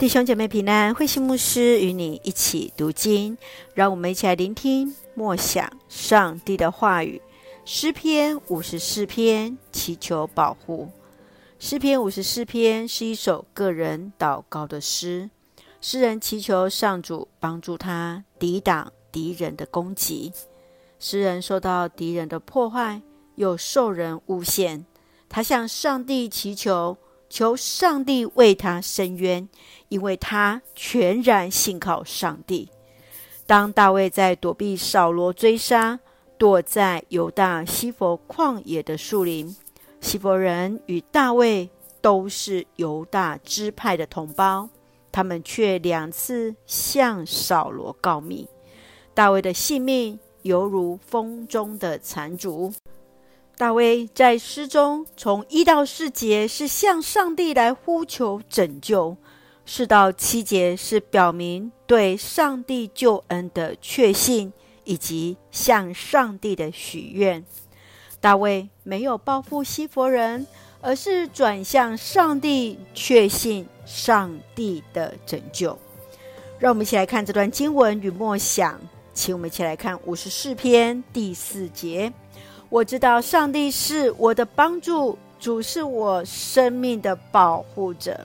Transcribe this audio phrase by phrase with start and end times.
[0.00, 3.36] 弟兄姐妹平安，慧馨牧师与你一起读经，
[3.74, 7.20] 让我们一起来聆听默想上帝的话语。
[7.66, 10.88] 诗篇五十四篇，祈求保护。
[11.58, 15.28] 诗篇五十四篇是一首个人祷告的诗，
[15.82, 20.32] 诗人祈求上主帮助他抵挡敌人的攻击。
[20.98, 23.02] 诗人受到敌人的破坏，
[23.34, 24.86] 又受人诬陷，
[25.28, 26.96] 他向上帝祈求。
[27.30, 29.48] 求上帝为他伸冤，
[29.88, 32.68] 因为他全然信靠上帝。
[33.46, 35.98] 当大卫在躲避扫罗追杀，
[36.36, 39.56] 躲在犹大西弗旷野的树林，
[40.00, 44.68] 西弗人与大卫都是犹大支派的同胞，
[45.12, 48.48] 他们却两次向扫罗告密，
[49.14, 52.72] 大卫的性命犹如风中的残烛。
[53.60, 59.14] 大卫在诗中从一到四节是向上帝来呼求拯救，
[59.66, 64.50] 四到七节是表明对上帝救恩的确信
[64.84, 67.44] 以及向上帝的许愿。
[68.18, 70.46] 大卫没有报复西弗人，
[70.80, 75.78] 而是转向上帝，确信上帝的拯救。
[76.58, 78.80] 让我们一起来看这段经文与默想，
[79.12, 82.10] 请我们一起来看五十四篇第四节。
[82.70, 88.20] 我知道上帝是我的帮助，主是我生命的保护者。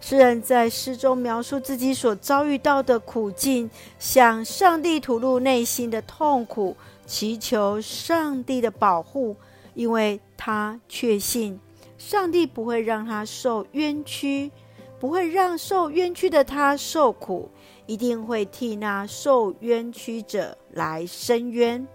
[0.00, 6.74] 诗人在诗中描述自己所遭遇到的苦境，向上帝吐露内心的痛苦，
[7.04, 9.36] 祈求上帝的保护，
[9.74, 11.60] 因为他确信
[11.98, 14.50] 上帝不会让他受冤屈，
[14.98, 17.50] 不会让受冤屈的他受苦，
[17.84, 21.86] 一定会替那受冤屈者来伸冤。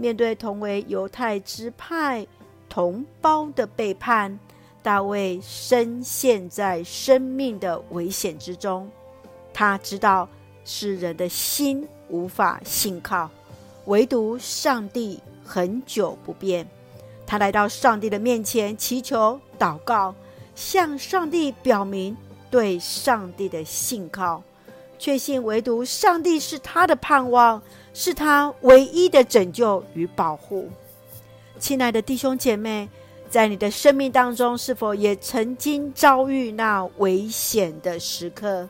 [0.00, 2.26] 面对同为犹太支派
[2.70, 4.38] 同胞的背叛，
[4.82, 8.90] 大卫深陷在生命的危险之中。
[9.52, 10.26] 他知道
[10.64, 13.30] 世人的心无法信靠，
[13.84, 16.66] 唯独上帝恒久不变。
[17.26, 20.14] 他来到上帝的面前，祈求祷告，
[20.54, 22.16] 向上帝表明
[22.50, 24.42] 对上帝的信靠，
[24.98, 27.60] 确信唯独上帝是他的盼望。
[27.92, 30.68] 是他唯一的拯救与保护。
[31.58, 32.88] 亲爱的弟兄姐妹，
[33.28, 38.68] 在你的生命当中，是否也曾经遭遇那危险的时刻？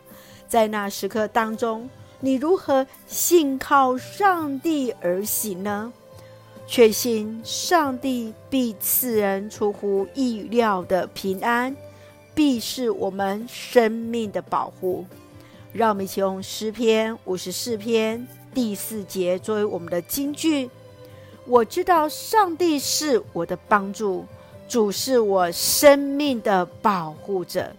[0.49, 1.89] 在那时刻当中，
[2.19, 5.93] 你如何信靠上帝而行呢？
[6.67, 11.75] 确信上帝必赐人出乎意料的平安，
[12.35, 15.05] 必是我们生命的保护。
[15.73, 18.27] 让我们一起用诗篇五十四篇。
[18.53, 20.69] 第四节作为我们的金句，
[21.45, 24.25] 我知道上帝是我的帮助，
[24.69, 27.73] 主是我生命的保护者。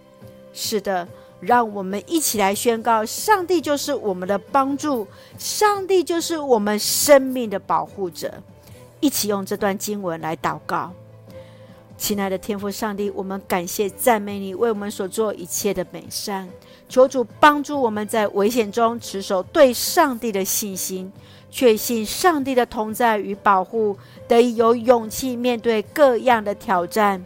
[0.54, 1.08] 是的，
[1.40, 8.34] 让我们一起来宣告：上帝就是我们的帮助，上帝就是我们生命的保护者。
[9.00, 10.94] 一起用这段经文来祷告。
[12.02, 16.50] 亲爱的天父上帝，我们感谢赞美你为我们所做一切的美善。
[16.90, 21.14] 求主帮助我们在危险中持守对上帝的信心，
[21.52, 23.96] 确信上帝的同在与保护，
[24.28, 27.24] 得以有勇气面对各样的挑战。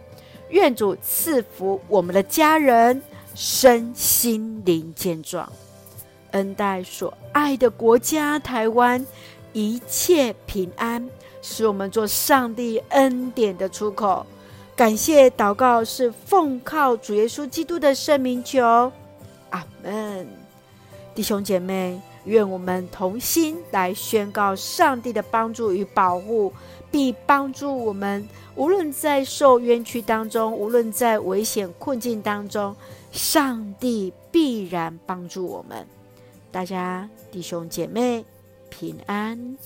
[0.50, 3.02] 愿主赐福我们的家人
[3.34, 5.50] 身心灵健壮，
[6.32, 9.04] 恩待所爱的国家台湾
[9.54, 11.08] 一切平安，
[11.40, 14.26] 使我们做上帝恩典的出口。
[14.76, 18.92] 感谢祷告是奉靠主耶稣基督的圣名求，
[19.48, 20.28] 阿门。
[21.14, 26.52] 弟兄姐妹，愿我们同心来宣告上帝的帮助与保护，
[26.90, 32.76] 必帮助我们，无论在受冤屈当中，无论在危险困境当中，
[33.10, 35.86] 上帝必然帮助我们。
[36.52, 38.22] 大家弟兄姐妹
[38.68, 39.56] 平安。